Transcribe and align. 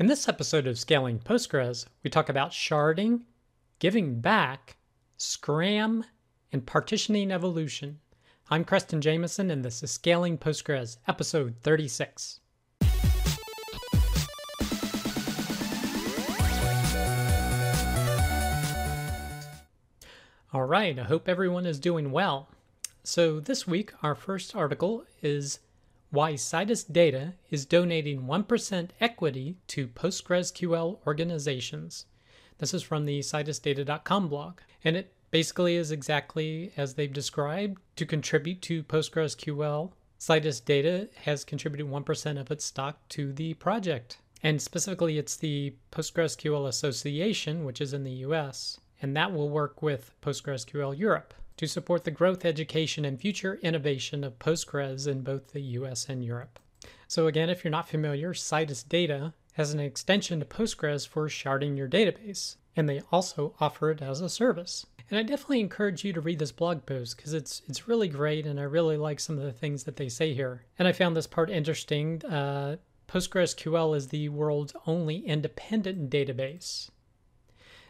In 0.00 0.06
this 0.06 0.28
episode 0.28 0.68
of 0.68 0.78
Scaling 0.78 1.18
Postgres, 1.18 1.86
we 2.04 2.10
talk 2.10 2.28
about 2.28 2.52
sharding, 2.52 3.22
giving 3.80 4.20
back, 4.20 4.76
Scram, 5.16 6.04
and 6.52 6.64
partitioning 6.64 7.32
evolution. 7.32 7.98
I'm 8.48 8.64
Creston 8.64 9.00
Jamison, 9.00 9.50
and 9.50 9.64
this 9.64 9.82
is 9.82 9.90
Scaling 9.90 10.38
Postgres, 10.38 10.98
episode 11.08 11.56
36. 11.62 12.38
All 20.52 20.64
right, 20.64 20.96
I 20.96 21.02
hope 21.02 21.28
everyone 21.28 21.66
is 21.66 21.80
doing 21.80 22.12
well. 22.12 22.50
So, 23.02 23.40
this 23.40 23.66
week, 23.66 23.92
our 24.04 24.14
first 24.14 24.54
article 24.54 25.02
is 25.22 25.58
why 26.10 26.34
Citus 26.34 26.84
Data 26.84 27.34
is 27.50 27.66
donating 27.66 28.22
1% 28.22 28.90
equity 29.00 29.56
to 29.66 29.88
PostgreSQL 29.88 30.98
organizations. 31.06 32.06
This 32.58 32.72
is 32.72 32.82
from 32.82 33.04
the 33.04 33.20
citusdata.com 33.20 34.28
blog, 34.28 34.60
and 34.82 34.96
it 34.96 35.12
basically 35.30 35.76
is 35.76 35.92
exactly 35.92 36.72
as 36.76 36.94
they've 36.94 37.12
described 37.12 37.78
to 37.96 38.06
contribute 38.06 38.62
to 38.62 38.82
PostgreSQL. 38.84 39.92
Citus 40.18 40.60
Data 40.64 41.08
has 41.24 41.44
contributed 41.44 41.86
1% 41.86 42.40
of 42.40 42.50
its 42.50 42.64
stock 42.64 43.06
to 43.10 43.32
the 43.32 43.54
project. 43.54 44.18
And 44.42 44.62
specifically, 44.62 45.18
it's 45.18 45.36
the 45.36 45.74
PostgreSQL 45.92 46.68
Association, 46.68 47.64
which 47.64 47.80
is 47.80 47.92
in 47.92 48.04
the 48.04 48.24
US, 48.26 48.80
and 49.02 49.14
that 49.16 49.32
will 49.32 49.50
work 49.50 49.82
with 49.82 50.14
PostgreSQL 50.22 50.98
Europe 50.98 51.34
to 51.58 51.66
support 51.66 52.04
the 52.04 52.10
growth, 52.10 52.44
education, 52.44 53.04
and 53.04 53.20
future 53.20 53.58
innovation 53.62 54.24
of 54.24 54.38
Postgres 54.38 55.06
in 55.06 55.22
both 55.22 55.52
the 55.52 55.60
US 55.60 56.08
and 56.08 56.24
Europe. 56.24 56.58
So, 57.06 57.26
again, 57.26 57.50
if 57.50 57.64
you're 57.64 57.70
not 57.70 57.88
familiar, 57.88 58.32
Citus 58.32 58.82
Data 58.82 59.34
has 59.54 59.74
an 59.74 59.80
extension 59.80 60.38
to 60.38 60.46
Postgres 60.46 61.06
for 61.06 61.28
sharding 61.28 61.76
your 61.76 61.88
database, 61.88 62.56
and 62.76 62.88
they 62.88 63.02
also 63.10 63.54
offer 63.60 63.90
it 63.90 64.00
as 64.00 64.20
a 64.20 64.28
service. 64.28 64.86
And 65.10 65.18
I 65.18 65.22
definitely 65.22 65.60
encourage 65.60 66.04
you 66.04 66.12
to 66.12 66.20
read 66.20 66.38
this 66.38 66.52
blog 66.52 66.86
post 66.86 67.16
because 67.16 67.34
it's 67.34 67.62
it's 67.68 67.88
really 67.88 68.08
great, 68.08 68.46
and 68.46 68.60
I 68.60 68.64
really 68.64 68.96
like 68.96 69.18
some 69.18 69.36
of 69.36 69.44
the 69.44 69.52
things 69.52 69.84
that 69.84 69.96
they 69.96 70.08
say 70.08 70.34
here. 70.34 70.64
And 70.78 70.86
I 70.86 70.92
found 70.92 71.16
this 71.16 71.26
part 71.26 71.50
interesting. 71.50 72.24
Uh, 72.24 72.76
PostgreSQL 73.08 73.96
is 73.96 74.08
the 74.08 74.28
world's 74.28 74.74
only 74.86 75.26
independent 75.26 76.10
database. 76.10 76.90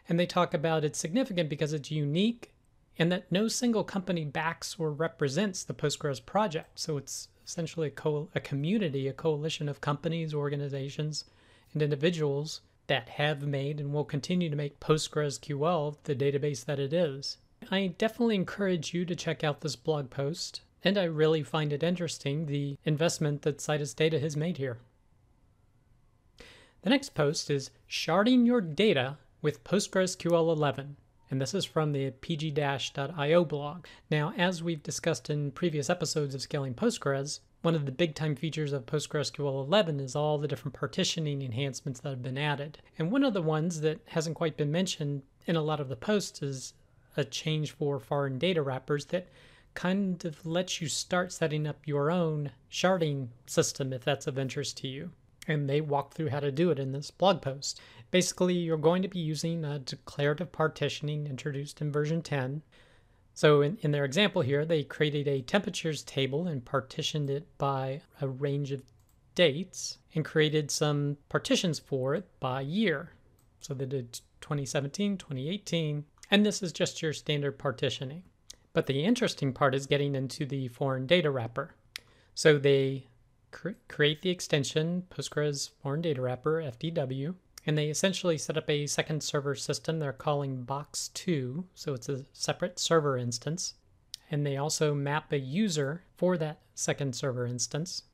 And 0.09 0.19
they 0.19 0.27
talk 0.27 0.55
about 0.55 0.85
it's 0.85 0.99
significant 0.99 1.51
because 1.51 1.73
it's 1.73 1.91
unique 1.91 2.53
and 2.99 3.13
that 3.13 3.31
no 3.31 3.47
single 3.47 3.85
company 3.85 4.25
backs 4.25 4.77
or 4.79 4.91
represents 4.91 5.63
the 5.63 5.75
Postgres 5.75 6.25
project. 6.25 6.81
So 6.81 6.97
it's 6.97 7.29
essentially 7.47 7.89
a, 7.89 7.93
co- 7.93 8.29
a 8.35 8.41
community, 8.41 9.07
a 9.07 9.13
coalition 9.13 9.69
of 9.69 9.81
companies, 9.81 10.35
organizations, 10.35 11.25
and 11.73 11.83
individuals 11.83 12.61
that 12.89 13.09
have 13.11 13.47
made 13.47 13.81
and 13.81 13.93
will 13.93 14.05
continue 14.05 14.51
to 14.51 14.57
make 14.57 14.81
PostgreSQL 14.81 15.97
the 16.05 16.15
database 16.17 16.65
that 16.65 16.81
it 16.81 16.93
is. 16.93 17.37
I 17.71 17.95
definitely 17.99 18.35
encourage 18.35 18.95
you 18.95 19.05
to 19.05 19.15
check 19.15 19.45
out 19.45 19.61
this 19.61 19.77
blog 19.77 20.11
post, 20.11 20.63
and 20.83 20.97
I 20.97 21.05
really 21.05 21.43
find 21.43 21.73
it 21.73 21.83
interesting 21.83 22.47
the 22.47 22.79
investment 22.85 23.43
that 23.43 23.61
Citus 23.61 23.95
Data 23.95 24.19
has 24.19 24.37
made 24.37 24.57
here. 24.57 24.79
The 26.83 26.91
next 26.91 27.15
post 27.15 27.51
is 27.51 27.71
Sharding 27.91 28.47
Your 28.47 28.61
Data 28.61 29.19
with 29.43 29.65
PostgreSQL 29.65 30.51
11 30.53 30.97
and 31.31 31.41
this 31.41 31.55
is 31.55 31.65
from 31.65 31.93
the 31.93 32.11
pg-io 32.11 33.45
blog. 33.45 33.87
Now, 34.11 34.33
as 34.37 34.63
we've 34.63 34.83
discussed 34.83 35.31
in 35.31 35.51
previous 35.51 35.91
episodes 35.91 36.35
of 36.35 36.43
Scaling 36.43 36.75
Postgres, 36.75 37.41
one 37.63 37.75
of 37.75 37.87
the 37.87 37.93
big 37.93 38.15
time 38.15 38.37
features 38.37 38.73
of 38.73 38.87
PostgreSQL 38.87 39.67
11 39.67 40.01
is 40.01 40.15
all 40.15 40.39
the 40.39 40.49
different 40.49 40.75
partitioning 40.75 41.43
enhancements 41.43 42.01
that 42.01 42.11
have 42.11 42.23
been 42.23 42.39
added. 42.39 42.79
And 42.99 43.11
one 43.11 43.25
of 43.25 43.35
the 43.35 43.43
ones 43.43 43.81
that 43.81 44.01
hasn't 44.07 44.37
quite 44.37 44.57
been 44.57 44.71
mentioned 44.71 45.23
in 45.47 45.57
a 45.57 45.63
lot 45.63 45.81
of 45.81 45.89
the 45.89 45.97
posts 45.97 46.41
is 46.41 46.75
a 47.17 47.25
change 47.25 47.73
for 47.73 47.99
foreign 47.99 48.39
data 48.39 48.63
wrappers 48.63 49.07
that 49.07 49.27
kind 49.75 50.25
of 50.25 50.47
lets 50.47 50.81
you 50.81 50.89
start 50.89 51.33
setting 51.33 51.67
up 51.67 51.79
your 51.85 52.11
own 52.11 52.51
sharding 52.71 53.29
system 53.47 53.93
if 53.93 54.05
that's 54.05 54.27
of 54.27 54.39
interest 54.39 54.77
to 54.79 54.89
you. 54.89 55.11
And 55.49 55.69
they 55.69 55.81
walk 55.81 56.15
through 56.15 56.29
how 56.29 56.41
to 56.41 56.53
do 56.53 56.71
it 56.71 56.79
in 56.79 56.93
this 56.93 57.11
blog 57.11 57.43
post. 57.43 57.81
Basically, 58.13 58.55
you're 58.55 58.77
going 58.77 59.03
to 59.03 59.09
be 59.09 59.19
using 59.19 59.65
a 59.65 59.81
declarative 59.81 60.53
partitioning 60.53 61.27
introduced 61.27 61.81
in 61.81 61.91
version 61.91 62.23
10. 62.23 62.63
So 63.35 63.63
in, 63.63 63.79
in 63.81 63.91
their 63.91 64.05
example 64.05 64.43
here, 64.43 64.65
they 64.65 64.85
created 64.85 65.27
a 65.27 65.43
temperatures 65.43 66.03
table 66.03 66.47
and 66.47 66.65
partitioned 66.65 67.31
it 67.31 67.47
by 67.59 68.03
a 68.21 68.29
range 68.29 68.73
of 68.73 68.83
dates 69.35 69.99
and 70.15 70.25
created 70.25 70.71
some 70.71 71.17
partitions 71.29 71.79
for 71.79 72.15
it 72.15 72.29
by 72.41 72.61
year. 72.61 73.13
So 73.61 73.75
they 73.75 73.87
did 73.87 74.21
2017, 74.41 75.17
2018, 75.17 76.05
and 76.31 76.45
this 76.45 76.63
is 76.63 76.73
just 76.73 77.01
your 77.03 77.13
standard 77.13 77.59
partitioning. 77.59 78.23
But 78.73 78.87
the 78.87 79.05
interesting 79.05 79.53
part 79.53 79.75
is 79.75 79.87
getting 79.87 80.15
into 80.15 80.45
the 80.45 80.69
foreign 80.69 81.07
data 81.07 81.31
wrapper. 81.31 81.75
So 82.35 82.59
they 82.59 83.07
cr- 83.51 83.71
create 83.89 84.23
the 84.23 84.31
extension 84.31 85.05
Postgres 85.11 85.71
Foreign 85.83 86.03
Data 86.03 86.21
Wrapper, 86.21 86.63
FDW, 86.63 87.35
and 87.67 87.77
they 87.77 87.89
essentially 87.89 88.39
set 88.39 88.57
up 88.57 88.69
a 88.71 88.87
second 88.87 89.23
server 89.23 89.55
system 89.55 89.99
they're 89.99 90.13
calling 90.13 90.63
Box 90.63 91.09
2, 91.09 91.67
so 91.75 91.95
it's 91.95 92.09
a 92.09 92.25
separate 92.33 92.79
server 92.79 93.19
instance. 93.19 93.75
And 94.31 94.47
they 94.47 94.57
also 94.57 94.95
map 94.95 95.33
a 95.33 95.39
user 95.39 96.05
for 96.17 96.37
that 96.39 96.61
second 96.75 97.15
server 97.15 97.47
instance. 97.47 98.05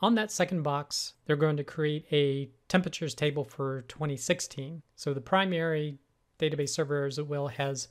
On 0.00 0.14
that 0.16 0.30
second 0.30 0.62
box, 0.62 1.14
they're 1.24 1.36
going 1.36 1.56
to 1.56 1.64
create 1.64 2.06
a 2.12 2.50
temperatures 2.68 3.14
table 3.14 3.44
for 3.44 3.82
2016. 3.88 4.82
So 4.96 5.14
the 5.14 5.20
primary 5.20 5.98
database 6.38 6.70
server, 6.70 7.06
as 7.06 7.18
it 7.18 7.26
will, 7.26 7.48
has 7.48 7.88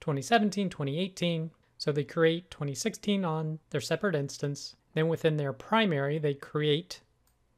2017, 0.00 0.70
2018. 0.70 1.50
So 1.78 1.92
they 1.92 2.04
create 2.04 2.50
2016 2.50 3.24
on 3.24 3.58
their 3.70 3.80
separate 3.80 4.14
instance. 4.14 4.76
Then 4.94 5.08
within 5.08 5.36
their 5.36 5.52
primary, 5.52 6.18
they 6.18 6.34
create 6.34 7.00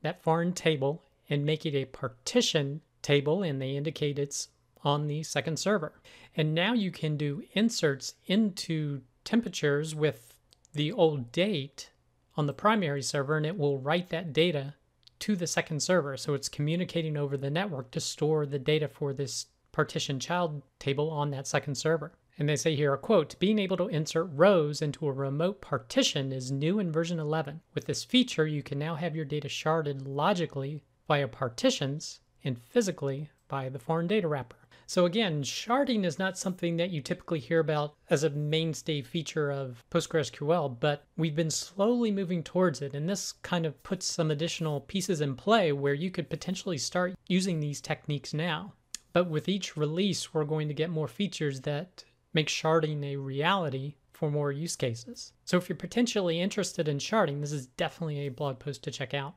that 0.02 0.22
foreign 0.22 0.52
table 0.52 1.02
and 1.28 1.44
make 1.44 1.64
it 1.66 1.74
a 1.74 1.86
partition 1.86 2.80
table 3.02 3.42
and 3.42 3.60
they 3.60 3.76
indicate 3.76 4.18
it's 4.18 4.48
on 4.82 5.06
the 5.06 5.22
second 5.22 5.58
server. 5.58 5.92
And 6.36 6.54
now 6.54 6.72
you 6.72 6.90
can 6.90 7.16
do 7.16 7.42
inserts 7.52 8.14
into 8.26 9.02
temperatures 9.24 9.94
with 9.94 10.34
the 10.74 10.92
old 10.92 11.32
date 11.32 11.90
on 12.36 12.46
the 12.46 12.52
primary 12.52 13.02
server 13.02 13.36
and 13.36 13.46
it 13.46 13.56
will 13.56 13.78
write 13.78 14.10
that 14.10 14.32
data 14.32 14.74
to 15.20 15.36
the 15.36 15.46
second 15.46 15.80
server. 15.80 16.16
So 16.16 16.34
it's 16.34 16.48
communicating 16.48 17.16
over 17.16 17.36
the 17.36 17.50
network 17.50 17.90
to 17.92 18.00
store 18.00 18.44
the 18.44 18.58
data 18.58 18.88
for 18.88 19.12
this 19.12 19.46
partition 19.72 20.20
child 20.20 20.62
table 20.78 21.10
on 21.10 21.30
that 21.30 21.46
second 21.46 21.76
server. 21.76 22.12
And 22.36 22.48
they 22.48 22.56
say 22.56 22.74
here, 22.74 22.92
a 22.92 22.98
quote, 22.98 23.38
being 23.38 23.60
able 23.60 23.76
to 23.76 23.86
insert 23.86 24.28
rows 24.32 24.82
into 24.82 25.06
a 25.06 25.12
remote 25.12 25.60
partition 25.60 26.32
is 26.32 26.50
new 26.50 26.80
in 26.80 26.90
version 26.90 27.20
11. 27.20 27.60
With 27.74 27.84
this 27.84 28.02
feature, 28.02 28.46
you 28.46 28.62
can 28.62 28.78
now 28.78 28.96
have 28.96 29.14
your 29.14 29.24
data 29.24 29.46
sharded 29.46 30.02
logically 30.04 30.82
via 31.06 31.28
partitions 31.28 32.20
and 32.42 32.60
physically 32.60 33.30
by 33.46 33.68
the 33.68 33.78
foreign 33.78 34.08
data 34.08 34.26
wrapper. 34.26 34.56
So 34.86 35.06
again, 35.06 35.42
sharding 35.42 36.04
is 36.04 36.18
not 36.18 36.36
something 36.36 36.76
that 36.76 36.90
you 36.90 37.00
typically 37.00 37.38
hear 37.38 37.60
about 37.60 37.94
as 38.10 38.24
a 38.24 38.30
mainstay 38.30 39.00
feature 39.02 39.50
of 39.50 39.82
PostgreSQL, 39.90 40.78
but 40.78 41.06
we've 41.16 41.36
been 41.36 41.50
slowly 41.50 42.10
moving 42.10 42.42
towards 42.42 42.82
it. 42.82 42.94
And 42.94 43.08
this 43.08 43.32
kind 43.32 43.64
of 43.64 43.82
puts 43.82 44.06
some 44.06 44.30
additional 44.30 44.80
pieces 44.80 45.20
in 45.20 45.36
play 45.36 45.72
where 45.72 45.94
you 45.94 46.10
could 46.10 46.28
potentially 46.28 46.78
start 46.78 47.14
using 47.28 47.60
these 47.60 47.80
techniques 47.80 48.34
now. 48.34 48.74
But 49.12 49.30
with 49.30 49.48
each 49.48 49.76
release, 49.76 50.34
we're 50.34 50.44
going 50.44 50.68
to 50.68 50.74
get 50.74 50.90
more 50.90 51.08
features 51.08 51.60
that 51.62 52.04
make 52.34 52.48
sharding 52.48 53.04
a 53.04 53.16
reality 53.16 53.94
for 54.12 54.30
more 54.30 54.52
use 54.52 54.76
cases. 54.76 55.32
So 55.44 55.56
if 55.56 55.68
you're 55.68 55.76
potentially 55.76 56.40
interested 56.40 56.88
in 56.88 56.98
sharding, 56.98 57.40
this 57.40 57.52
is 57.52 57.66
definitely 57.66 58.26
a 58.26 58.28
blog 58.28 58.58
post 58.58 58.82
to 58.84 58.90
check 58.90 59.14
out. 59.14 59.34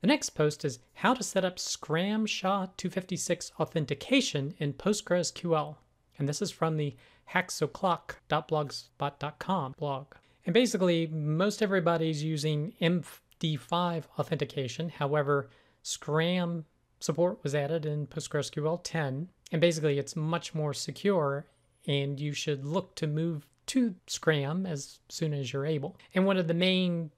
The 0.00 0.08
next 0.08 0.30
post 0.30 0.64
is 0.64 0.80
how 0.94 1.14
to 1.14 1.22
set 1.22 1.44
up 1.44 1.60
Scram 1.60 2.26
SHA-256 2.26 3.52
authentication 3.60 4.54
in 4.58 4.72
PostgreSQL. 4.72 5.76
And 6.18 6.28
this 6.28 6.42
is 6.42 6.50
from 6.50 6.76
the 6.76 6.96
hacksoclock.blogspot.com 7.32 9.74
blog. 9.78 10.06
And 10.44 10.52
basically, 10.52 11.06
most 11.06 11.62
everybody's 11.62 12.24
using 12.24 12.74
MD5 12.80 14.02
authentication. 14.18 14.88
However, 14.88 15.50
Scram 15.82 16.64
support 17.02 17.42
was 17.42 17.54
added 17.54 17.84
in 17.84 18.06
PostgreSQL 18.06 18.80
10. 18.82 19.28
And 19.50 19.60
basically, 19.60 19.98
it's 19.98 20.16
much 20.16 20.54
more 20.54 20.72
secure, 20.72 21.46
and 21.86 22.18
you 22.18 22.32
should 22.32 22.64
look 22.64 22.94
to 22.96 23.06
move 23.06 23.46
to 23.66 23.94
Scram 24.06 24.66
as 24.66 25.00
soon 25.08 25.34
as 25.34 25.52
you're 25.52 25.66
able. 25.66 25.96
And 26.14 26.26
one 26.26 26.36
of 26.36 26.48
the 26.48 26.54
main 26.54 27.10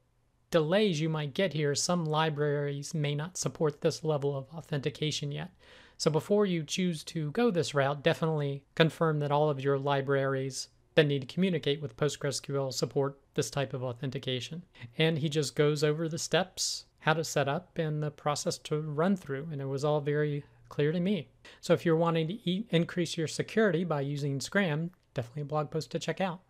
delays 0.51 1.01
you 1.01 1.09
might 1.09 1.35
get 1.35 1.53
here, 1.53 1.75
some 1.75 2.05
libraries 2.05 2.95
may 2.95 3.15
not 3.15 3.37
support 3.37 3.81
this 3.81 4.05
level 4.05 4.37
of 4.37 4.47
authentication 4.55 5.33
yet. 5.33 5.51
So 5.97 6.11
before 6.11 6.45
you 6.47 6.65
choose 6.65 7.05
to 7.05 7.31
go 7.33 7.51
this 7.51 7.75
route, 7.75 8.03
definitely 8.03 8.65
confirm 8.75 9.21
that 9.21 9.33
all 9.33 9.49
of 9.49 9.61
your 9.61 9.79
libraries 9.79 10.69
that 10.94 11.06
need 11.06 11.23
to 11.23 11.35
communicate 11.35 11.82
with 11.82 11.96
PostgreSQL 11.96 12.73
support 12.73 13.19
this 13.35 13.50
type 13.50 13.75
of 13.75 13.82
authentication. 13.82 14.62
And 14.96 15.19
he 15.19 15.29
just 15.29 15.56
goes 15.56 15.82
over 15.82 16.08
the 16.08 16.19
steps, 16.19 16.85
how 17.00 17.14
to 17.14 17.25
set 17.25 17.49
up, 17.49 17.76
and 17.79 18.02
the 18.02 18.11
process 18.11 18.58
to 18.58 18.81
run 18.81 19.17
through. 19.17 19.49
And 19.50 19.61
it 19.61 19.67
was 19.67 19.85
all 19.85 20.00
very 20.00 20.44
clear 20.69 20.93
to 20.93 21.00
me. 21.00 21.29
So 21.61 21.73
if 21.73 21.85
you're 21.85 21.96
wanting 21.96 22.29
to 22.29 22.50
e- 22.50 22.67
increase 22.70 23.17
your 23.17 23.29
security 23.29 23.85
by 23.85 24.02
using 24.02 24.41
Scram, 24.41 24.91
definitely 25.14 25.43
a 25.43 25.46
blog 25.46 25.70
post 25.70 25.91
to 25.93 25.99
check 25.99 26.20
out. 26.20 26.41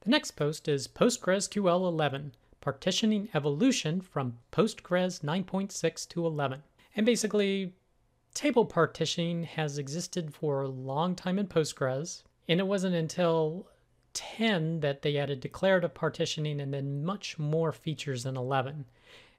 The 0.00 0.10
next 0.10 0.32
post 0.32 0.68
is 0.68 0.86
PostgreSQL 0.86 1.88
11 1.88 2.34
Partitioning 2.60 3.28
Evolution 3.34 4.00
from 4.00 4.38
Postgres 4.52 5.22
9.6 5.22 6.08
to 6.08 6.26
11. 6.26 6.62
And 6.94 7.06
basically, 7.06 7.74
table 8.34 8.64
partitioning 8.64 9.44
has 9.44 9.78
existed 9.78 10.34
for 10.34 10.62
a 10.62 10.68
long 10.68 11.14
time 11.14 11.38
in 11.38 11.46
Postgres, 11.46 12.22
and 12.48 12.60
it 12.60 12.66
wasn't 12.66 12.94
until 12.94 13.68
10 14.14 14.80
that 14.80 15.02
they 15.02 15.16
added 15.16 15.40
declarative 15.40 15.94
partitioning 15.94 16.60
and 16.60 16.72
then 16.72 17.04
much 17.04 17.38
more 17.38 17.72
features 17.72 18.24
in 18.24 18.36
11. 18.36 18.86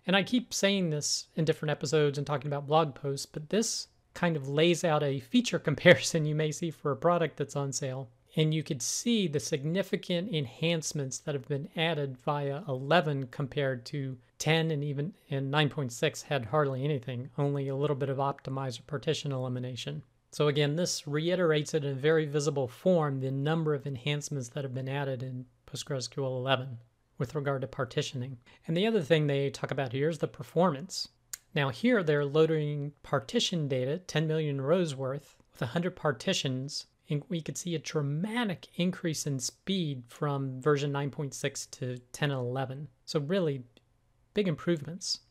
And 0.06 0.15
I 0.15 0.23
keep 0.23 0.53
saying 0.53 0.89
this 0.89 1.27
in 1.35 1.45
different 1.45 1.71
episodes 1.71 2.17
and 2.17 2.25
talking 2.25 2.47
about 2.47 2.67
blog 2.67 2.95
posts, 2.95 3.25
but 3.25 3.50
this 3.50 3.88
kind 4.13 4.35
of 4.35 4.47
lays 4.47 4.83
out 4.83 5.03
a 5.03 5.19
feature 5.19 5.59
comparison 5.69 6.25
you 6.25 6.35
may 6.35 6.51
see 6.51 6.71
for 6.71 6.91
a 6.91 6.97
product 6.97 7.38
that's 7.38 7.56
on 7.56 7.73
sale. 7.73 8.09
And 8.35 8.53
you 8.53 8.63
could 8.63 8.81
see 8.81 9.27
the 9.27 9.39
significant 9.39 10.33
enhancements 10.33 11.17
that 11.19 11.33
have 11.33 11.47
been 11.47 11.67
added 11.75 12.17
via 12.23 12.61
11 12.67 13.27
compared 13.27 13.85
to 13.88 14.17
10 14.38 14.71
and 14.71 14.83
even 14.83 15.13
in 15.27 15.51
9.6 15.51 16.23
had 16.23 16.45
hardly 16.45 16.83
anything, 16.83 17.29
only 17.38 17.67
a 17.67 17.75
little 17.75 17.95
bit 17.95 18.09
of 18.09 18.17
optimizer 18.17 18.85
partition 18.85 19.31
elimination. 19.31 20.03
So 20.31 20.47
again, 20.47 20.75
this 20.75 21.07
reiterates 21.07 21.73
it 21.73 21.83
in 21.83 21.91
a 21.91 21.95
very 21.95 22.25
visible 22.25 22.67
form 22.67 23.19
the 23.19 23.31
number 23.31 23.73
of 23.73 23.87
enhancements 23.87 24.49
that 24.49 24.63
have 24.63 24.73
been 24.73 24.89
added 24.89 25.23
in 25.23 25.45
PostgreSQL 25.65 26.17
11 26.17 26.77
with 27.17 27.35
regard 27.35 27.61
to 27.61 27.67
partitioning. 27.67 28.37
And 28.67 28.77
the 28.77 28.85
other 28.85 29.01
thing 29.01 29.27
they 29.27 29.49
talk 29.49 29.71
about 29.71 29.91
here 29.91 30.09
is 30.09 30.19
the 30.19 30.27
performance. 30.27 31.09
Now 31.55 31.69
here 31.69 32.03
they're 32.03 32.25
loading 32.25 32.93
partition 33.01 33.67
data, 33.67 33.97
10 33.97 34.27
million 34.27 34.61
rows 34.61 34.95
worth, 34.95 35.35
with 35.51 35.61
100 35.61 35.95
partitions, 35.95 36.85
and 37.09 37.23
we 37.27 37.41
could 37.41 37.57
see 37.57 37.73
a 37.73 37.79
dramatic 37.79 38.67
increase 38.75 39.25
in 39.25 39.39
speed 39.39 40.03
from 40.07 40.61
version 40.61 40.93
9.6 40.93 41.71
to 41.71 41.97
10 42.13 42.31
and 42.31 42.39
11. 42.39 42.87
So 43.05 43.19
really 43.19 43.63
big 44.35 44.47
improvements. 44.47 45.21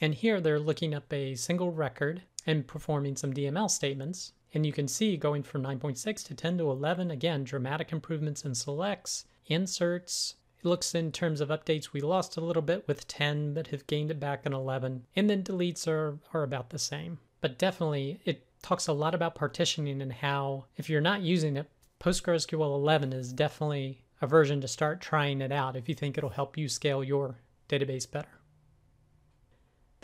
And 0.00 0.14
here 0.14 0.40
they're 0.40 0.58
looking 0.58 0.94
up 0.94 1.12
a 1.12 1.36
single 1.36 1.70
record 1.70 2.22
and 2.46 2.66
performing 2.66 3.16
some 3.16 3.32
DML 3.32 3.70
statements. 3.70 4.32
And 4.52 4.64
you 4.64 4.72
can 4.72 4.86
see 4.86 5.16
going 5.16 5.42
from 5.42 5.62
9.6 5.62 6.24
to 6.26 6.34
10 6.34 6.58
to 6.58 6.70
11, 6.70 7.10
again, 7.10 7.44
dramatic 7.44 7.92
improvements 7.92 8.44
in 8.44 8.54
selects, 8.54 9.24
inserts. 9.46 10.36
It 10.58 10.66
looks 10.66 10.94
in 10.94 11.12
terms 11.12 11.40
of 11.40 11.48
updates, 11.48 11.92
we 11.92 12.00
lost 12.00 12.36
a 12.36 12.40
little 12.40 12.62
bit 12.62 12.86
with 12.86 13.08
10, 13.08 13.54
but 13.54 13.68
have 13.68 13.86
gained 13.86 14.10
it 14.10 14.20
back 14.20 14.46
in 14.46 14.52
11. 14.52 15.06
And 15.16 15.28
then 15.28 15.42
deletes 15.42 15.88
are, 15.88 16.18
are 16.32 16.42
about 16.42 16.70
the 16.70 16.78
same. 16.78 17.18
But 17.40 17.58
definitely, 17.58 18.20
it 18.24 18.46
talks 18.62 18.86
a 18.86 18.92
lot 18.92 19.14
about 19.14 19.34
partitioning 19.34 20.00
and 20.00 20.12
how, 20.12 20.66
if 20.76 20.88
you're 20.88 21.00
not 21.00 21.20
using 21.20 21.56
it, 21.56 21.68
PostgreSQL 22.00 22.74
11 22.74 23.12
is 23.12 23.32
definitely 23.32 24.04
a 24.20 24.26
version 24.26 24.60
to 24.60 24.68
start 24.68 25.00
trying 25.00 25.40
it 25.40 25.52
out 25.52 25.76
if 25.76 25.88
you 25.88 25.94
think 25.94 26.16
it'll 26.16 26.30
help 26.30 26.56
you 26.56 26.68
scale 26.68 27.04
your 27.04 27.36
database 27.68 28.10
better. 28.10 28.28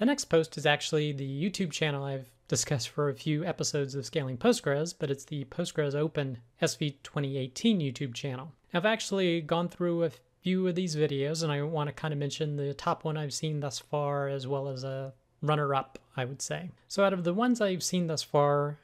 The 0.01 0.07
next 0.07 0.25
post 0.31 0.57
is 0.57 0.65
actually 0.65 1.13
the 1.13 1.29
YouTube 1.29 1.71
channel 1.71 2.05
I've 2.05 2.31
discussed 2.49 2.89
for 2.89 3.11
a 3.11 3.15
few 3.15 3.45
episodes 3.45 3.95
of 3.95 4.07
Scaling 4.07 4.39
Postgres, 4.39 4.95
but 4.99 5.11
it's 5.11 5.27
the 5.27 5.45
Postgres 5.45 5.95
Open 5.95 6.39
SV 6.63 6.95
2018 7.03 7.81
YouTube 7.81 8.15
channel. 8.15 8.55
I've 8.73 8.87
actually 8.87 9.43
gone 9.43 9.69
through 9.69 10.05
a 10.05 10.11
few 10.41 10.67
of 10.67 10.75
these 10.75 10.97
videos, 10.97 11.43
and 11.43 11.53
I 11.53 11.61
want 11.61 11.89
to 11.89 11.93
kind 11.93 12.15
of 12.15 12.19
mention 12.19 12.57
the 12.57 12.73
top 12.73 13.05
one 13.05 13.19
I've 13.19 13.35
seen 13.35 13.61
thus 13.61 13.79
far, 13.79 14.27
as 14.29 14.47
well 14.47 14.69
as 14.69 14.85
a 14.85 15.13
runner 15.43 15.75
up, 15.75 15.99
I 16.17 16.25
would 16.25 16.41
say. 16.41 16.71
So, 16.89 17.05
out 17.05 17.13
of 17.13 17.25
the 17.25 17.35
ones 17.35 17.61
I've 17.61 17.83
seen 17.83 18.07
thus 18.07 18.23
far, 18.23 18.79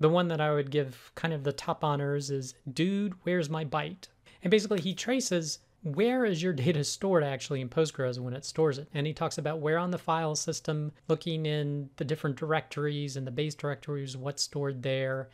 the 0.00 0.08
one 0.08 0.28
that 0.28 0.40
I 0.40 0.54
would 0.54 0.70
give 0.70 1.12
kind 1.14 1.34
of 1.34 1.44
the 1.44 1.52
top 1.52 1.84
honors 1.84 2.30
is 2.30 2.54
Dude, 2.72 3.12
Where's 3.24 3.50
My 3.50 3.66
Byte? 3.66 4.08
And 4.42 4.50
basically, 4.50 4.80
he 4.80 4.94
traces 4.94 5.58
where 5.82 6.24
is 6.24 6.42
your 6.42 6.52
data 6.52 6.84
stored 6.84 7.24
actually 7.24 7.60
in 7.60 7.68
Postgres 7.68 8.18
when 8.18 8.34
it 8.34 8.44
stores 8.44 8.78
it? 8.78 8.88
And 8.94 9.06
he 9.06 9.12
talks 9.12 9.38
about 9.38 9.60
where 9.60 9.78
on 9.78 9.90
the 9.90 9.98
file 9.98 10.36
system, 10.36 10.92
looking 11.08 11.46
in 11.46 11.90
the 11.96 12.04
different 12.04 12.36
directories 12.36 13.16
and 13.16 13.26
the 13.26 13.32
base 13.32 13.54
directories, 13.54 14.16
what's 14.16 14.42
stored 14.42 14.82
there. 14.82 15.28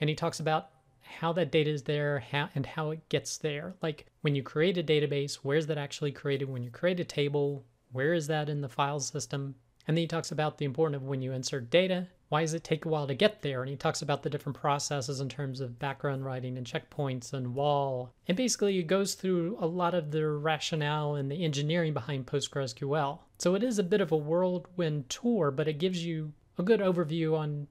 And 0.00 0.10
he 0.10 0.16
talks 0.16 0.40
about 0.40 0.70
how 1.00 1.32
that 1.34 1.52
data 1.52 1.70
is 1.70 1.82
there 1.82 2.20
how, 2.20 2.48
and 2.54 2.66
how 2.66 2.90
it 2.90 3.08
gets 3.08 3.38
there. 3.38 3.74
Like 3.82 4.06
when 4.22 4.34
you 4.34 4.42
create 4.42 4.78
a 4.78 4.82
database, 4.82 5.36
where's 5.36 5.66
that 5.68 5.78
actually 5.78 6.12
created? 6.12 6.48
When 6.48 6.62
you 6.62 6.70
create 6.70 6.98
a 6.98 7.04
table, 7.04 7.64
where 7.92 8.14
is 8.14 8.26
that 8.26 8.48
in 8.48 8.60
the 8.62 8.68
file 8.68 9.00
system? 9.00 9.54
And 9.86 9.96
then 9.96 10.02
he 10.02 10.08
talks 10.08 10.32
about 10.32 10.58
the 10.58 10.64
importance 10.64 11.02
of 11.02 11.08
when 11.08 11.22
you 11.22 11.32
insert 11.32 11.70
data, 11.70 12.08
why 12.28 12.40
does 12.40 12.54
it 12.54 12.64
take 12.64 12.84
a 12.84 12.88
while 12.88 13.06
to 13.06 13.14
get 13.14 13.42
there? 13.42 13.62
And 13.62 13.70
he 13.70 13.76
talks 13.76 14.02
about 14.02 14.22
the 14.22 14.30
different 14.30 14.58
processes 14.58 15.20
in 15.20 15.28
terms 15.28 15.60
of 15.60 15.78
background 15.78 16.24
writing 16.24 16.56
and 16.56 16.66
checkpoints 16.66 17.32
and 17.32 17.54
WAL. 17.54 18.12
And 18.26 18.36
basically, 18.36 18.78
it 18.78 18.86
goes 18.86 19.14
through 19.14 19.58
a 19.60 19.66
lot 19.66 19.94
of 19.94 20.10
the 20.10 20.26
rationale 20.26 21.14
and 21.14 21.30
the 21.30 21.44
engineering 21.44 21.92
behind 21.92 22.26
PostgreSQL. 22.26 23.18
So 23.38 23.54
it 23.54 23.62
is 23.62 23.78
a 23.78 23.84
bit 23.84 24.00
of 24.00 24.10
a 24.10 24.16
whirlwind 24.16 25.10
tour, 25.10 25.50
but 25.50 25.68
it 25.68 25.78
gives 25.78 26.04
you 26.04 26.32
a 26.58 26.62
good 26.62 26.80
overview 26.80 27.36
on 27.36 27.68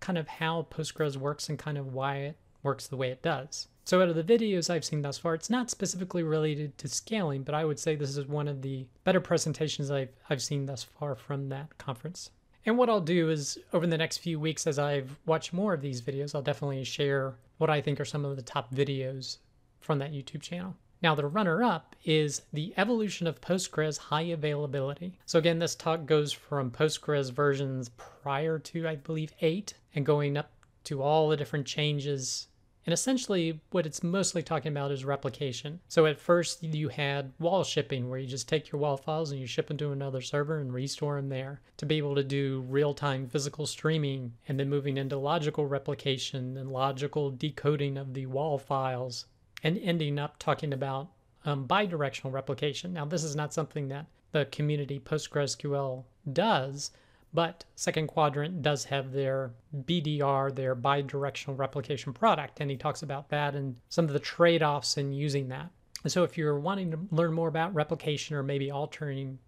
kind 0.00 0.18
of 0.18 0.28
how 0.28 0.66
Postgres 0.70 1.16
works 1.16 1.48
and 1.48 1.58
kind 1.58 1.78
of 1.78 1.92
why 1.92 2.16
it 2.16 2.36
works 2.66 2.86
the 2.86 2.96
way 2.96 3.10
it 3.10 3.22
does. 3.22 3.68
So 3.84 4.02
out 4.02 4.08
of 4.08 4.16
the 4.16 4.24
videos 4.24 4.68
I've 4.68 4.84
seen 4.84 5.00
thus 5.00 5.16
far, 5.16 5.34
it's 5.34 5.48
not 5.48 5.70
specifically 5.70 6.24
related 6.24 6.76
to 6.78 6.88
scaling, 6.88 7.44
but 7.44 7.54
I 7.54 7.64
would 7.64 7.78
say 7.78 7.94
this 7.94 8.16
is 8.16 8.26
one 8.26 8.48
of 8.48 8.60
the 8.60 8.84
better 9.04 9.20
presentations 9.20 9.92
I've, 9.92 10.10
I've 10.28 10.42
seen 10.42 10.66
thus 10.66 10.82
far 10.82 11.14
from 11.14 11.48
that 11.50 11.78
conference. 11.78 12.30
And 12.66 12.76
what 12.76 12.90
I'll 12.90 13.00
do 13.00 13.30
is 13.30 13.58
over 13.72 13.86
the 13.86 13.96
next 13.96 14.18
few 14.18 14.40
weeks, 14.40 14.66
as 14.66 14.80
I've 14.80 15.16
watched 15.24 15.52
more 15.52 15.72
of 15.72 15.80
these 15.80 16.02
videos, 16.02 16.34
I'll 16.34 16.42
definitely 16.42 16.82
share 16.82 17.36
what 17.58 17.70
I 17.70 17.80
think 17.80 18.00
are 18.00 18.04
some 18.04 18.24
of 18.24 18.34
the 18.34 18.42
top 18.42 18.74
videos 18.74 19.38
from 19.78 20.00
that 20.00 20.12
YouTube 20.12 20.42
channel. 20.42 20.74
Now, 21.00 21.14
the 21.14 21.26
runner 21.26 21.62
up 21.62 21.94
is 22.04 22.42
the 22.52 22.74
evolution 22.76 23.28
of 23.28 23.40
Postgres 23.40 23.98
high 23.98 24.22
availability. 24.22 25.16
So, 25.26 25.38
again, 25.38 25.60
this 25.60 25.76
talk 25.76 26.06
goes 26.06 26.32
from 26.32 26.72
Postgres 26.72 27.30
versions 27.30 27.90
prior 27.90 28.58
to, 28.58 28.88
I 28.88 28.96
believe, 28.96 29.32
8 29.40 29.74
and 29.94 30.04
going 30.04 30.36
up 30.36 30.50
to 30.84 31.02
all 31.02 31.28
the 31.28 31.36
different 31.36 31.66
changes 31.66 32.48
and 32.86 32.92
essentially, 32.92 33.60
what 33.70 33.84
it's 33.84 34.04
mostly 34.04 34.44
talking 34.44 34.70
about 34.70 34.92
is 34.92 35.04
replication. 35.04 35.80
So 35.88 36.06
at 36.06 36.20
first, 36.20 36.62
you 36.62 36.88
had 36.88 37.32
WAL 37.40 37.64
shipping, 37.64 38.08
where 38.08 38.20
you 38.20 38.28
just 38.28 38.48
take 38.48 38.70
your 38.70 38.80
WAL 38.80 38.96
files 38.96 39.32
and 39.32 39.40
you 39.40 39.46
ship 39.48 39.66
them 39.66 39.76
to 39.78 39.90
another 39.90 40.20
server 40.20 40.60
and 40.60 40.72
restore 40.72 41.16
them 41.16 41.28
there 41.28 41.60
to 41.78 41.86
be 41.86 41.96
able 41.98 42.14
to 42.14 42.22
do 42.22 42.64
real 42.68 42.94
time 42.94 43.26
physical 43.26 43.66
streaming, 43.66 44.34
and 44.46 44.60
then 44.60 44.70
moving 44.70 44.96
into 44.96 45.18
logical 45.18 45.66
replication 45.66 46.56
and 46.56 46.70
logical 46.70 47.32
decoding 47.32 47.96
of 47.96 48.14
the 48.14 48.26
WAL 48.26 48.56
files, 48.56 49.26
and 49.64 49.76
ending 49.78 50.18
up 50.18 50.38
talking 50.38 50.72
about 50.72 51.10
um, 51.44 51.66
bidirectional 51.66 52.32
replication. 52.32 52.92
Now, 52.92 53.04
this 53.04 53.24
is 53.24 53.34
not 53.34 53.52
something 53.52 53.88
that 53.88 54.06
the 54.30 54.44
community 54.46 55.00
PostgreSQL 55.00 56.04
does, 56.32 56.92
but 57.32 57.64
Second 57.74 58.06
Quadrant 58.06 58.62
does 58.62 58.84
have 58.84 59.12
their 59.12 59.52
BDR, 59.84 60.54
their 60.54 60.74
bidirectional 60.74 61.58
replication 61.58 62.12
product, 62.12 62.60
and 62.60 62.70
he 62.70 62.76
talks 62.76 63.02
about 63.02 63.28
that 63.30 63.54
and 63.54 63.76
some 63.88 64.06
of 64.06 64.12
the 64.12 64.18
trade 64.18 64.62
offs 64.62 64.96
in 64.96 65.12
using 65.12 65.48
that. 65.48 65.70
And 66.02 66.12
so, 66.12 66.22
if 66.22 66.38
you're 66.38 66.58
wanting 66.58 66.90
to 66.92 66.98
learn 67.10 67.32
more 67.32 67.48
about 67.48 67.74
replication 67.74 68.36
or 68.36 68.42
maybe 68.42 68.70
altering 68.70 69.38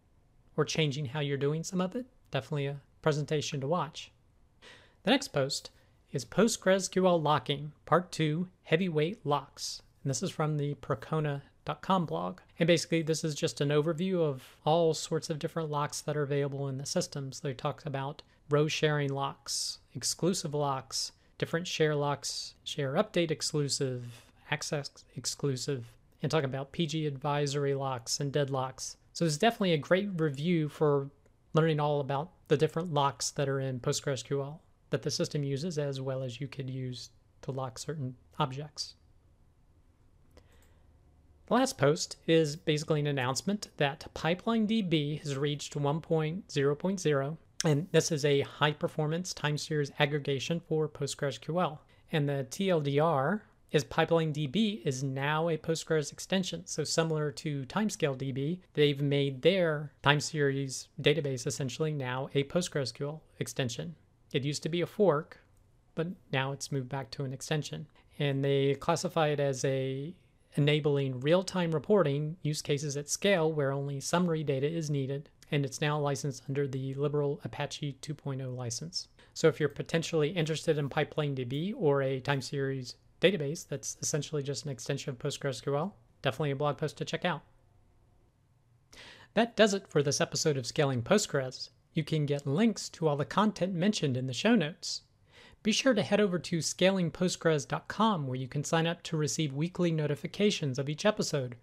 or 0.57 0.65
changing 0.65 1.07
how 1.07 1.21
you're 1.21 1.37
doing 1.37 1.63
some 1.63 1.81
of 1.81 1.95
it, 1.95 2.07
definitely 2.31 2.67
a 2.67 2.81
presentation 3.01 3.61
to 3.61 3.69
watch. 3.69 4.11
The 5.05 5.11
next 5.11 5.29
post 5.29 5.71
is 6.11 6.25
PostgreSQL 6.25 7.23
Locking, 7.23 7.73
Part 7.87 8.11
2 8.13 8.49
Heavyweight 8.65 9.25
Locks. 9.25 9.83
And 10.03 10.11
this 10.11 10.23
is 10.23 10.31
from 10.31 10.57
the 10.57 10.75
Percona 10.77 11.43
Blog. 12.07 12.41
And 12.59 12.67
basically, 12.67 13.03
this 13.03 13.25
is 13.25 13.35
just 13.35 13.61
an 13.61 13.69
overview 13.69 14.21
of 14.21 14.57
all 14.65 14.95
sorts 14.95 15.31
of 15.31 15.39
different 15.39 15.71
locks 15.71 16.01
that 16.01 16.17
are 16.17 16.23
available 16.23 16.69
in 16.69 16.79
the 16.79 16.87
system. 16.87 17.33
So, 17.33 17.49
it 17.49 17.59
talks 17.59 17.85
about 17.85 18.23
row 18.51 18.69
sharing 18.69 19.13
locks, 19.13 19.79
exclusive 19.95 20.55
locks, 20.55 21.13
different 21.37 21.67
share 21.67 21.95
locks, 21.95 22.55
share 22.65 22.95
update 22.95 23.31
exclusive, 23.31 24.25
access 24.51 24.91
exclusive, 25.17 25.93
and 26.23 26.31
talk 26.31 26.45
about 26.45 26.73
PG 26.73 27.07
advisory 27.07 27.75
locks 27.75 28.21
and 28.21 28.33
deadlocks. 28.33 28.97
So, 29.13 29.25
it's 29.25 29.37
definitely 29.37 29.75
a 29.75 29.79
great 29.79 30.09
review 30.17 30.69
for 30.69 31.11
learning 31.55 31.81
all 31.81 32.01
about 32.01 32.31
the 32.49 32.57
different 32.57 32.93
locks 32.93 33.31
that 33.33 33.49
are 33.49 33.61
in 33.61 33.81
PostgreSQL 33.81 34.59
that 34.91 35.03
the 35.03 35.11
system 35.11 35.43
uses, 35.43 35.79
as 35.79 36.01
well 36.01 36.23
as 36.23 36.41
you 36.41 36.49
could 36.49 36.71
use 36.71 37.11
to 37.43 37.51
lock 37.51 37.79
certain 37.79 38.17
objects. 38.39 38.95
The 41.49 41.55
last 41.55 41.79
post 41.79 42.17
is 42.27 42.57
basically 42.57 43.01
an 43.01 43.07
announcement 43.07 43.69
that 43.79 44.07
PipelineDB 44.15 45.23
has 45.23 45.35
reached 45.35 45.73
1.0.0, 45.73 47.37
and 47.65 47.89
this 47.91 48.13
is 48.13 48.25
a 48.27 48.43
high 48.43 48.73
performance 48.73 49.33
time 49.33 49.57
series 49.57 49.91
aggregation 49.99 50.61
for 50.61 50.91
PostgreSQL. 50.91 51.79
And 52.13 52.29
the 52.29 52.47
TLDR 52.51 53.41
is 53.73 53.83
PipelineDB 53.83 54.85
is 54.85 55.03
now 55.03 55.49
a 55.49 55.57
Postgres 55.57 56.13
extension. 56.13 56.67
So 56.67 56.85
similar 56.85 57.33
to 57.33 57.65
TimescaleDB, 57.65 58.59
they've 58.75 59.01
made 59.01 59.41
their 59.41 59.95
time 60.03 60.21
series 60.21 60.89
database 61.01 61.47
essentially 61.47 61.93
now 61.93 62.29
a 62.35 62.45
PostgreSQL 62.45 63.21
extension. 63.39 63.95
It 64.35 64.45
used 64.45 64.63
to 64.65 64.69
be 64.69 64.83
a 64.83 64.87
fork, 64.87 65.41
but 65.95 66.09
now 66.31 66.53
it's 66.53 66.71
moved 66.71 66.91
back 66.91 67.11
to 67.13 67.25
an 67.25 67.33
extension. 67.33 67.87
And 68.19 68.45
they 68.45 68.75
classify 68.75 69.29
it 69.29 69.41
as 69.41 69.65
a 69.65 70.15
enabling 70.55 71.21
real-time 71.21 71.73
reporting 71.73 72.37
use 72.43 72.63
cases 72.63 72.97
at 72.97 73.09
scale 73.09 73.53
where 73.53 73.73
only 73.73 74.01
summary 74.01 74.43
data 74.43 74.71
is 74.71 74.91
needed, 74.91 75.29
and 75.51 75.65
it's 75.65 75.81
now 75.81 75.99
licensed 75.99 76.43
under 76.49 76.67
the 76.67 76.95
liberal 76.95 77.41
Apache 77.45 77.99
2.0 78.03 78.57
license. 78.57 79.09
So 79.35 79.49
if 79.49 79.61
you're 79.61 79.69
potentially 79.69 80.31
interested 80.31 80.79
in 80.79 80.89
PipelineDB 80.89 81.75
or 81.77 82.03
a 82.03 82.21
time 82.21 82.43
series 82.43 82.97
database 83.21 83.67
that's 83.67 83.97
essentially 84.01 84.43
just 84.43 84.65
an 84.65 84.71
extension 84.71 85.11
of 85.11 85.19
PostgreSQL, 85.19 85.93
definitely 86.23 86.51
a 86.51 86.57
blog 86.57 86.79
post 86.79 86.97
to 86.99 87.05
check 87.05 87.25
out. 87.25 87.43
That 89.35 89.57
does 89.57 89.75
it 89.75 89.87
for 89.87 90.03
this 90.03 90.21
episode 90.21 90.57
of 90.57 90.67
Scaling 90.67 91.03
Postgres. 91.03 91.71
You 91.95 92.03
can 92.03 92.27
get 92.27 92.47
links 92.47 92.89
to 92.91 93.07
all 93.07 93.17
the 93.17 93.25
content 93.25 93.75
mentioned 93.75 94.17
in 94.17 94.27
the 94.27 94.33
show 94.33 94.55
notes. 94.55 95.03
Be 95.69 95.73
sure 95.73 95.93
to 95.93 96.03
head 96.03 96.19
over 96.19 96.39
to 96.39 96.61
scalingpostgres.com 96.61 98.27
where 98.27 98.39
you 98.39 98.49
can 98.49 98.65
sign 98.65 98.87
up 98.87 99.03
to 99.03 99.19
receive 99.19 99.53
weekly 99.53 99.93
notifications 99.93 100.79
of 100.79 100.89
each 100.89 101.05
episode, 101.05 101.57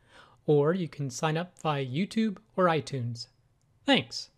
or 0.45 0.75
you 0.75 0.87
can 0.87 1.09
sign 1.09 1.37
up 1.37 1.57
via 1.57 1.83
YouTube 1.83 2.37
or 2.55 2.65
iTunes. 2.65 3.29
Thanks. 3.83 4.29